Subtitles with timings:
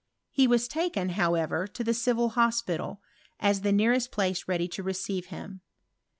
[0.31, 3.03] He was taken, how over, to the Civil Hospital,
[3.39, 5.61] as the nearest place ready to rocoivo him.